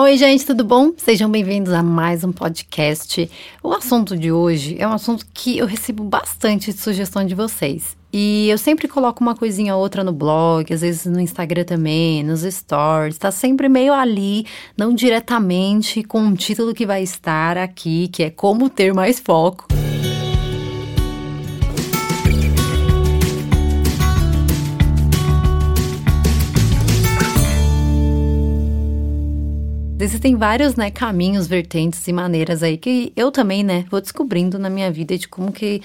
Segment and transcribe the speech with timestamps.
[0.00, 0.92] Oi, gente, tudo bom?
[0.96, 3.28] Sejam bem-vindos a mais um podcast.
[3.60, 7.96] O assunto de hoje é um assunto que eu recebo bastante de sugestão de vocês.
[8.12, 12.22] E eu sempre coloco uma coisinha ou outra no blog, às vezes no Instagram também,
[12.22, 18.06] nos stories, tá sempre meio ali, não diretamente com um título que vai estar aqui,
[18.06, 19.66] que é Como Ter Mais Foco.
[30.08, 34.70] Existem vários, né, caminhos, vertentes e maneiras aí que eu também, né, vou descobrindo na
[34.70, 35.82] minha vida de como que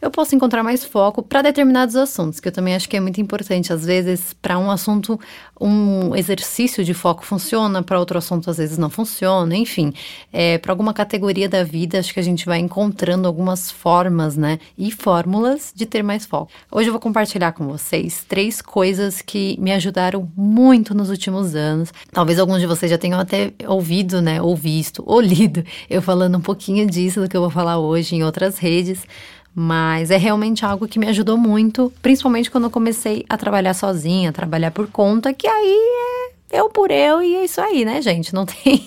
[0.00, 3.20] eu posso encontrar mais foco para determinados assuntos, que eu também acho que é muito
[3.20, 3.72] importante.
[3.72, 5.18] Às vezes, para um assunto,
[5.60, 9.56] um exercício de foco funciona, para outro assunto, às vezes, não funciona.
[9.56, 9.92] Enfim,
[10.32, 14.58] é, para alguma categoria da vida, acho que a gente vai encontrando algumas formas, né?
[14.76, 16.50] E fórmulas de ter mais foco.
[16.70, 21.92] Hoje eu vou compartilhar com vocês três coisas que me ajudaram muito nos últimos anos.
[22.12, 24.40] Talvez alguns de vocês já tenham até ouvido, né?
[24.40, 28.16] Ou visto, ou lido eu falando um pouquinho disso do que eu vou falar hoje
[28.16, 29.04] em outras redes.
[29.58, 34.28] Mas é realmente algo que me ajudou muito, principalmente quando eu comecei a trabalhar sozinha,
[34.28, 38.02] a trabalhar por conta, que aí é eu por eu e é isso aí, né,
[38.02, 38.34] gente?
[38.34, 38.84] Não tem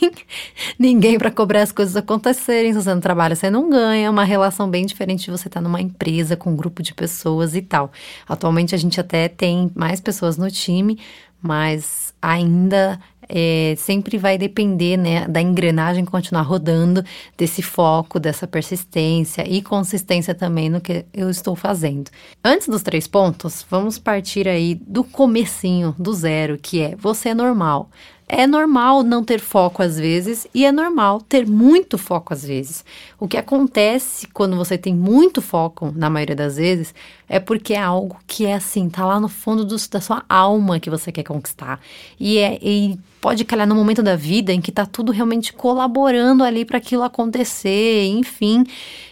[0.78, 2.72] ninguém para cobrar as coisas acontecerem.
[2.72, 4.06] Se você não trabalha, você não ganha.
[4.06, 6.94] É uma relação bem diferente de você estar tá numa empresa com um grupo de
[6.94, 7.92] pessoas e tal.
[8.28, 11.00] Atualmente a gente até tem mais pessoas no time,
[11.42, 17.03] mas ainda é, sempre vai depender né, da engrenagem continuar rodando,
[17.38, 22.09] desse foco, dessa persistência e consistência também no que eu estou fazendo.
[22.44, 27.33] Antes dos três pontos, vamos partir aí do comecinho, do zero, que é você é
[27.36, 27.89] normal.
[28.31, 32.86] É normal não ter foco às vezes e é normal ter muito foco às vezes.
[33.19, 36.94] O que acontece quando você tem muito foco, na maioria das vezes,
[37.27, 40.80] é porque é algo que é assim, tá lá no fundo do, da sua alma
[40.80, 41.80] que você quer conquistar.
[42.19, 46.43] E, é, e pode calhar no momento da vida em que tá tudo realmente colaborando
[46.43, 48.64] ali para aquilo acontecer, enfim.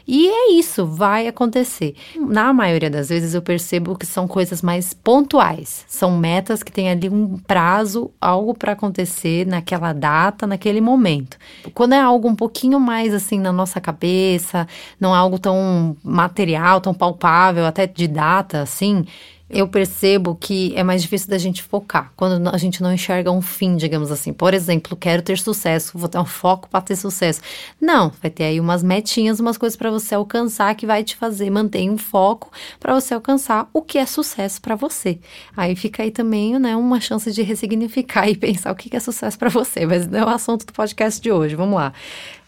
[0.08, 1.94] E é isso, vai acontecer.
[2.16, 6.90] Na maioria das vezes eu percebo que são coisas mais pontuais, são metas que têm
[6.90, 9.07] ali um prazo, algo para acontecer
[9.46, 11.38] naquela data, naquele momento.
[11.74, 14.68] Quando é algo um pouquinho mais assim na nossa cabeça,
[15.00, 19.06] não é algo tão material, tão palpável, até de data assim,
[19.50, 23.42] eu percebo que é mais difícil da gente focar quando a gente não enxerga um
[23.42, 24.34] fim, digamos assim.
[24.34, 27.42] Por exemplo, quero ter sucesso, vou ter um foco para ter sucesso.
[27.80, 31.50] Não, vai ter aí umas metinhas, umas coisas para você alcançar que vai te fazer
[31.50, 35.20] manter um foco para você alcançar o que é sucesso para você.
[35.56, 39.40] Aí fica aí também, né, uma chance de ressignificar e pensar o que é sucesso
[39.40, 41.56] para você, mas não é o assunto do podcast de hoje.
[41.56, 41.94] Vamos lá.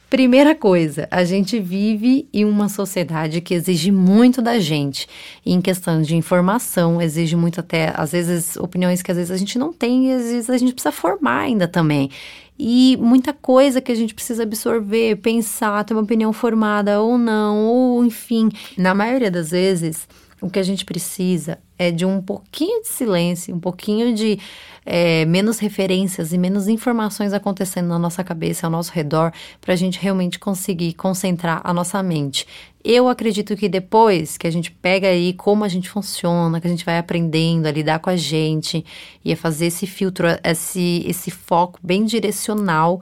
[0.09, 5.07] Primeira coisa, a gente vive em uma sociedade que exige muito da gente.
[5.45, 9.59] em questão de informação, exige muito até, às vezes, opiniões que às vezes a gente
[9.59, 12.09] não tem e às vezes a gente precisa formar ainda também.
[12.57, 17.65] E muita coisa que a gente precisa absorver, pensar, ter uma opinião formada ou não,
[17.67, 18.49] ou enfim.
[18.75, 20.07] Na maioria das vezes,
[20.41, 24.39] o que a gente precisa é de um pouquinho de silêncio, um pouquinho de
[24.85, 29.77] é, menos referências e menos informações acontecendo na nossa cabeça, ao nosso redor, para a
[29.77, 32.45] gente realmente conseguir concentrar a nossa mente.
[32.83, 36.69] Eu acredito que depois que a gente pega aí como a gente funciona, que a
[36.69, 38.85] gente vai aprendendo a lidar com a gente
[39.23, 43.01] e a fazer esse filtro, esse, esse foco bem direcional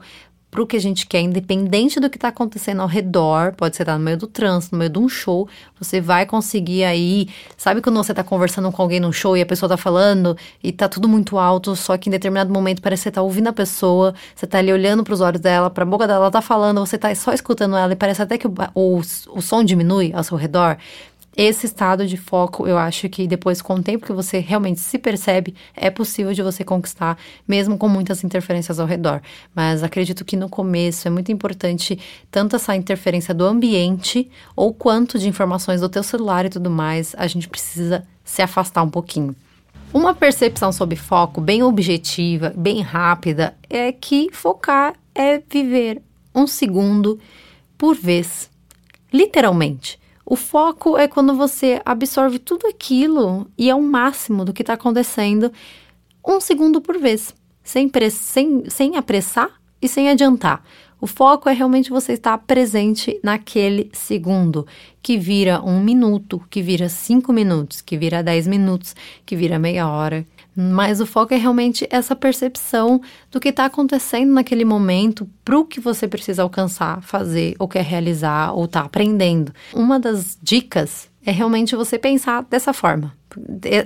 [0.50, 3.82] para o que a gente quer, independente do que está acontecendo ao redor, pode ser
[3.82, 5.46] estar no meio do trânsito, no meio de um show,
[5.78, 7.28] você vai conseguir aí.
[7.56, 10.70] Sabe quando você está conversando com alguém num show e a pessoa está falando e
[10.70, 13.52] está tudo muito alto, só que em determinado momento parece que você está ouvindo a
[13.52, 16.40] pessoa, você está ali olhando para os olhos dela, para a boca dela, ela está
[16.40, 20.12] falando, você está só escutando ela e parece até que o, o, o som diminui
[20.14, 20.78] ao seu redor.
[21.40, 24.98] Esse estado de foco, eu acho que depois, com o tempo que você realmente se
[24.98, 27.16] percebe, é possível de você conquistar,
[27.46, 29.22] mesmo com muitas interferências ao redor.
[29.54, 31.96] Mas acredito que no começo é muito importante
[32.28, 37.14] tanto essa interferência do ambiente, ou quanto de informações do teu celular e tudo mais,
[37.16, 39.32] a gente precisa se afastar um pouquinho.
[39.94, 46.02] Uma percepção sobre foco bem objetiva, bem rápida, é que focar é viver
[46.34, 47.16] um segundo
[47.78, 48.50] por vez.
[49.12, 50.00] Literalmente.
[50.30, 54.74] O foco é quando você absorve tudo aquilo e é o máximo do que está
[54.74, 55.50] acontecendo
[56.22, 57.34] um segundo por vez,
[57.64, 59.48] sem, sem, sem apressar
[59.80, 60.62] e sem adiantar.
[61.00, 64.66] O foco é realmente você estar presente naquele segundo,
[65.00, 68.94] que vira um minuto, que vira cinco minutos, que vira dez minutos,
[69.24, 70.26] que vira meia hora,
[70.60, 73.00] mas o foco é realmente essa percepção
[73.30, 77.84] do que está acontecendo naquele momento para o que você precisa alcançar, fazer, ou quer
[77.84, 79.54] realizar, ou está aprendendo.
[79.72, 83.14] Uma das dicas é realmente você pensar dessa forma.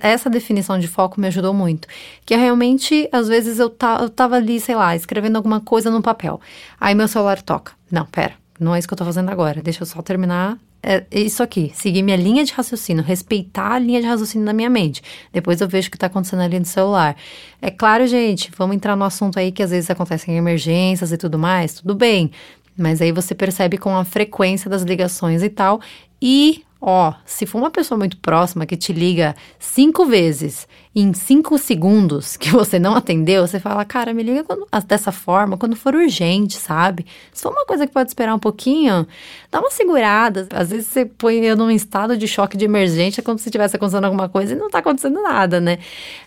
[0.00, 1.86] Essa definição de foco me ajudou muito.
[2.24, 5.90] Que é realmente, às vezes, eu, tá, eu tava ali, sei lá, escrevendo alguma coisa
[5.90, 6.40] no papel.
[6.80, 7.72] Aí meu celular toca.
[7.90, 9.60] Não, pera, não é isso que eu tô fazendo agora.
[9.60, 14.00] Deixa eu só terminar é isso aqui, seguir minha linha de raciocínio, respeitar a linha
[14.00, 15.02] de raciocínio da minha mente.
[15.32, 17.16] Depois eu vejo o que está acontecendo ali no celular.
[17.60, 21.38] É claro, gente, vamos entrar no assunto aí que às vezes acontecem emergências e tudo
[21.38, 22.32] mais, tudo bem.
[22.76, 25.80] Mas aí você percebe com a frequência das ligações e tal.
[26.22, 31.56] E Ó, se for uma pessoa muito próxima que te liga cinco vezes em cinco
[31.56, 35.94] segundos que você não atendeu, você fala, cara, me liga quando, dessa forma, quando for
[35.94, 37.06] urgente, sabe?
[37.32, 39.06] Se for uma coisa que pode esperar um pouquinho,
[39.48, 40.48] dá uma segurada.
[40.52, 44.04] Às vezes você põe eu num estado de choque de emergência, como se estivesse acontecendo
[44.04, 45.78] alguma coisa e não tá acontecendo nada, né?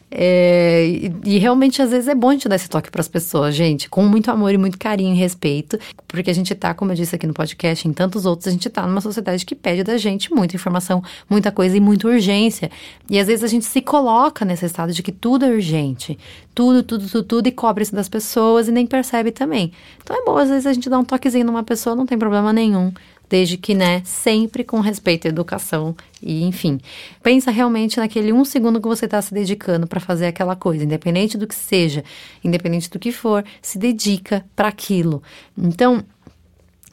[0.10, 3.08] É, e, e, realmente, às vezes, é bom a gente dar esse toque para as
[3.08, 5.78] pessoas, gente, com muito amor e muito carinho e respeito,
[6.08, 8.70] porque a gente tá, como eu disse aqui no podcast, em tantos outros, a gente
[8.70, 12.70] tá numa sociedade que pede da gente muita informação, muita coisa e muita urgência.
[13.10, 16.18] E às vezes a gente se coloca nesse estado de que tudo é urgente,
[16.54, 19.72] tudo, tudo, tudo, tudo, e cobre-se das pessoas e nem percebe também.
[20.04, 22.52] Então é bom, às vezes, a gente dar um toquezinho numa pessoa, não tem problema
[22.52, 22.92] nenhum
[23.30, 26.80] desde que, né, sempre com respeito à educação e, enfim.
[27.24, 31.38] Pensa realmente naquele um segundo que você está se dedicando para fazer aquela coisa, independente
[31.38, 32.04] do que seja,
[32.44, 35.22] independente do que for, se dedica para aquilo.
[35.58, 36.04] Então,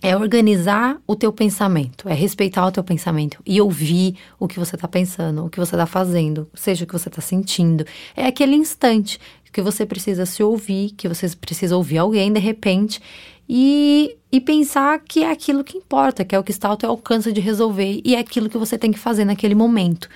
[0.03, 4.75] é organizar o teu pensamento, é respeitar o teu pensamento e ouvir o que você
[4.75, 7.87] está pensando, o que você está fazendo, seja o que você está sentindo.
[8.17, 9.21] É aquele instante
[9.53, 13.01] que você precisa se ouvir, que você precisa ouvir alguém de repente
[13.49, 16.91] e, e pensar que é aquilo que importa, que é o que está ao teu
[16.91, 20.09] alcance de resolver e é aquilo que você tem que fazer naquele momento.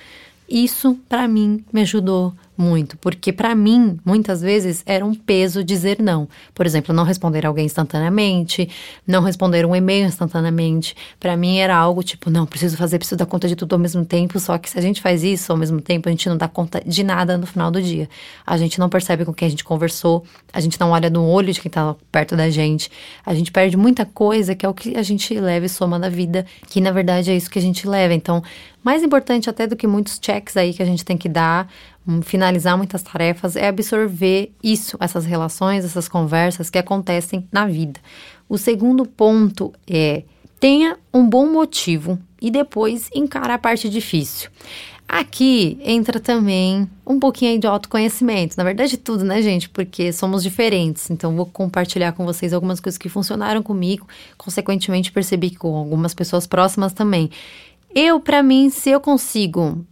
[0.49, 6.01] Isso, para mim, me ajudou muito, porque para mim, muitas vezes, era um peso dizer
[6.01, 6.27] não.
[6.55, 8.69] Por exemplo, não responder alguém instantaneamente,
[9.05, 10.95] não responder um e-mail instantaneamente.
[11.19, 14.03] Para mim era algo tipo, não, preciso fazer, preciso dar conta de tudo ao mesmo
[14.03, 16.47] tempo, só que se a gente faz isso ao mesmo tempo, a gente não dá
[16.47, 18.09] conta de nada no final do dia.
[18.45, 21.53] A gente não percebe com quem a gente conversou, a gente não olha no olho
[21.53, 22.89] de quem tá perto da gente,
[23.25, 26.09] a gente perde muita coisa que é o que a gente leva e soma na
[26.09, 28.13] vida, que na verdade é isso que a gente leva.
[28.13, 28.41] Então,
[28.83, 31.69] mais importante até do que muitos checks aí que a gente tem que dar,
[32.23, 37.99] finalizar muitas tarefas, é absorver isso, essas relações, essas conversas que acontecem na vida.
[38.47, 40.23] O segundo ponto é
[40.59, 44.49] tenha um bom motivo e depois encara a parte difícil.
[45.07, 49.69] Aqui entra também um pouquinho de autoconhecimento, na verdade tudo, né, gente?
[49.69, 51.09] Porque somos diferentes.
[51.09, 54.05] Então vou compartilhar com vocês algumas coisas que funcionaram comigo,
[54.37, 57.29] consequentemente percebi que com algumas pessoas próximas também.
[57.95, 59.85] Eu, para mim, se eu consigo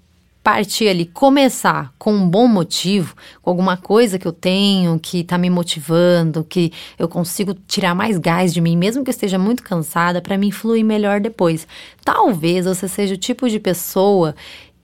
[0.45, 5.39] partir ali, começar com um bom motivo, com alguma coisa que eu tenho que tá
[5.39, 9.63] me motivando, que eu consigo tirar mais gás de mim, mesmo que eu esteja muito
[9.63, 11.67] cansada, para mim fluir melhor depois.
[12.03, 14.35] Talvez você seja o tipo de pessoa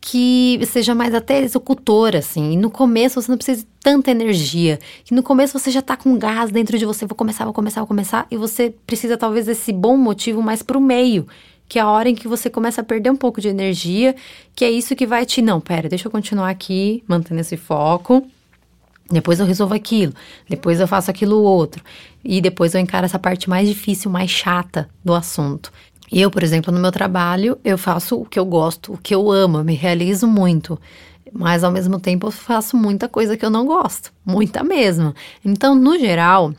[0.01, 2.53] que seja mais até executora, assim.
[2.53, 4.79] E no começo você não precisa de tanta energia.
[5.05, 7.05] Que no começo você já tá com gás dentro de você.
[7.05, 8.25] Vou começar, vou começar, vou começar.
[8.31, 11.27] E você precisa talvez desse bom motivo mais pro meio
[11.71, 14.13] que é a hora em que você começa a perder um pouco de energia,
[14.53, 18.27] que é isso que vai te, não, pera, deixa eu continuar aqui, mantendo esse foco.
[19.09, 20.13] Depois eu resolvo aquilo,
[20.49, 21.81] depois eu faço aquilo outro.
[22.25, 25.71] E depois eu encaro essa parte mais difícil, mais chata do assunto.
[26.11, 29.31] Eu, por exemplo, no meu trabalho, eu faço o que eu gosto, o que eu
[29.31, 30.77] amo, eu me realizo muito.
[31.31, 35.15] Mas ao mesmo tempo eu faço muita coisa que eu não gosto, muita mesmo.
[35.45, 36.53] Então, no geral,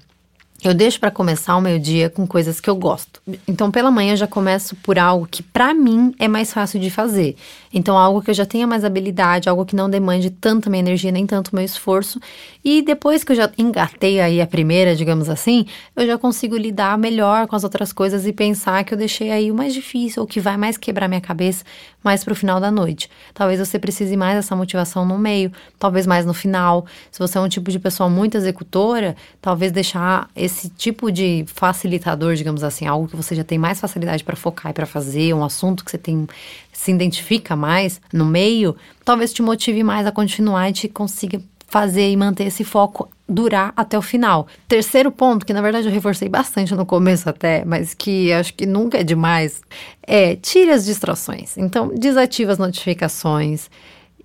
[0.64, 3.20] eu deixo para começar o meu dia com coisas que eu gosto.
[3.48, 6.89] Então, pela manhã eu já começo por algo que para mim é mais fácil de
[6.89, 7.36] fazer.
[7.75, 11.10] Então, algo que eu já tenha mais habilidade, algo que não demande tanta minha energia,
[11.10, 12.20] nem tanto meu esforço.
[12.65, 16.96] E depois que eu já engatei aí a primeira, digamos assim, eu já consigo lidar
[16.96, 20.29] melhor com as outras coisas e pensar que eu deixei aí o mais difícil, ou
[20.29, 21.65] que vai mais quebrar minha cabeça
[22.05, 23.08] mais pro final da noite.
[23.32, 26.84] Talvez você precise mais dessa motivação no meio, talvez mais no final.
[27.10, 31.44] Se você é um tipo de pessoa muito executora, talvez deixar esse esse tipo de
[31.47, 35.35] facilitador, digamos assim, algo que você já tem mais facilidade para focar e para fazer,
[35.35, 36.27] um assunto que você tem
[36.73, 42.11] se identifica mais no meio, talvez te motive mais a continuar e te consiga fazer
[42.11, 44.47] e manter esse foco durar até o final.
[44.69, 48.67] Terceiro ponto, que na verdade eu reforcei bastante no começo até, mas que acho que
[48.67, 49.63] nunca é demais,
[50.03, 51.56] é tire as distrações.
[51.56, 53.71] Então, desativa as notificações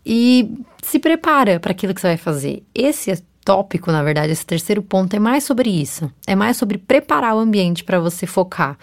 [0.05, 0.49] e
[0.83, 2.63] se prepara para aquilo que você vai fazer.
[2.75, 6.11] Esse é tópico, na verdade, esse terceiro ponto é mais sobre isso.
[6.27, 8.77] É mais sobre preparar o ambiente para você focar.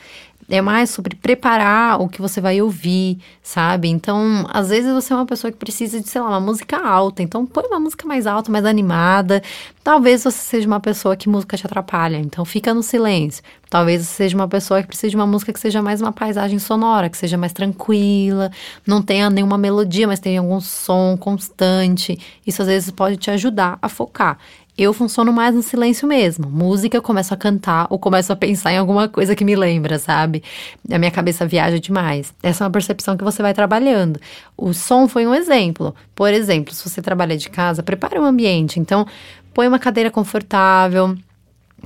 [0.49, 3.89] É mais sobre preparar o que você vai ouvir, sabe?
[3.89, 7.23] Então, às vezes você é uma pessoa que precisa de, sei lá, uma música alta,
[7.23, 9.43] então põe uma música mais alta, mais animada.
[9.83, 13.43] Talvez você seja uma pessoa que música te atrapalha, então fica no silêncio.
[13.69, 16.59] Talvez você seja uma pessoa que precisa de uma música que seja mais uma paisagem
[16.59, 18.51] sonora, que seja mais tranquila,
[18.87, 22.19] não tenha nenhuma melodia, mas tenha algum som constante.
[22.47, 24.39] Isso às vezes pode te ajudar a focar.
[24.77, 26.51] Eu funciono mais no silêncio mesmo.
[26.51, 30.01] Música, eu começo a cantar ou começo a pensar em alguma coisa que me lembra,
[30.01, 30.43] sabe?
[30.91, 32.35] A minha cabeça viaja demais.
[32.43, 34.21] Essa é uma percepção que você vai trabalhando.
[34.57, 35.95] O som foi um exemplo.
[36.13, 38.81] Por exemplo, se você trabalha de casa, prepare um ambiente.
[38.81, 39.07] Então,
[39.53, 41.17] põe uma cadeira confortável,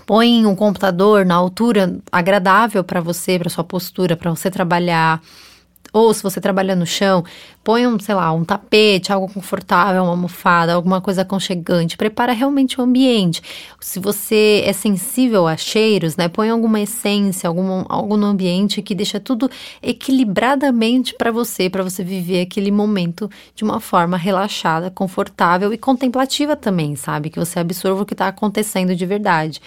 [0.06, 5.20] põe um computador na altura agradável para você, para sua postura, para você trabalhar.
[5.92, 7.24] Ou se você trabalha no chão,
[7.64, 11.96] põe um, sei lá, um tapete, algo confortável, uma almofada, alguma coisa aconchegante.
[11.96, 13.42] Prepara realmente o ambiente.
[13.80, 18.94] Se você é sensível a cheiros, né, põe alguma essência, algum, algo no ambiente que
[18.94, 19.50] deixa tudo
[19.82, 26.54] equilibradamente para você, para você viver aquele momento de uma forma relaxada, confortável e contemplativa
[26.54, 27.30] também, sabe?
[27.30, 29.60] Que você absorva o que está acontecendo de verdade.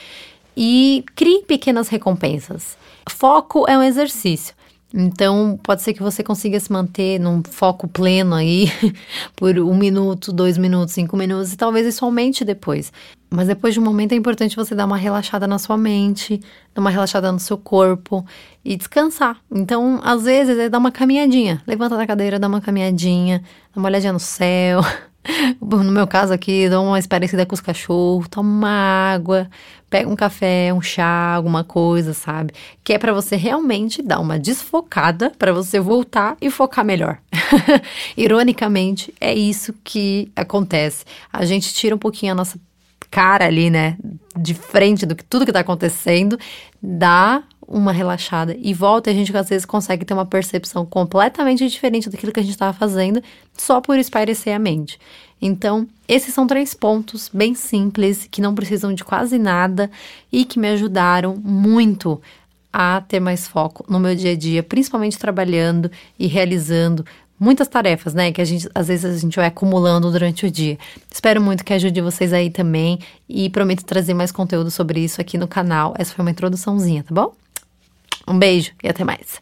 [0.56, 2.78] E crie pequenas recompensas.
[3.10, 4.54] Foco é um exercício.
[4.94, 8.66] Então, pode ser que você consiga se manter num foco pleno aí
[9.36, 12.92] por um minuto, dois minutos, cinco minutos, e talvez isso aumente depois.
[13.30, 16.42] Mas depois de um momento é importante você dar uma relaxada na sua mente,
[16.76, 18.26] dar uma relaxada no seu corpo
[18.64, 19.38] e descansar.
[19.50, 21.62] Então, às vezes, é dar uma caminhadinha.
[21.66, 23.42] Levanta da cadeira, dá uma caminhadinha,
[23.74, 24.82] dá uma olhadinha no céu.
[25.60, 29.50] No meu caso aqui, dou uma experiência com os cachorros, toma uma água,
[29.90, 32.54] pega um café, um chá, alguma coisa, sabe?
[32.84, 37.20] Que é para você realmente dar uma desfocada, para você voltar e focar melhor.
[38.18, 41.06] Ironicamente, é isso que acontece.
[41.32, 42.60] A gente tira um pouquinho a nossa
[43.12, 43.98] cara ali, né,
[44.38, 46.40] de frente do que tudo que tá acontecendo,
[46.82, 52.10] dá uma relaxada e volta, a gente às vezes consegue ter uma percepção completamente diferente
[52.10, 53.22] daquilo que a gente estava fazendo
[53.58, 55.00] só por espairecer a mente.
[55.42, 59.90] Então, esses são três pontos bem simples que não precisam de quase nada
[60.32, 62.22] e que me ajudaram muito
[62.72, 67.04] a ter mais foco no meu dia a dia, principalmente trabalhando e realizando
[67.40, 68.32] muitas tarefas, né?
[68.32, 70.78] Que a gente, às vezes a gente vai acumulando durante o dia.
[71.12, 75.40] Espero muito que ajude vocês aí também e prometo trazer mais conteúdo sobre isso aqui
[75.40, 75.96] no canal.
[75.98, 77.34] Essa foi uma introduçãozinha, tá bom?
[78.28, 79.42] Um beijo e até mais.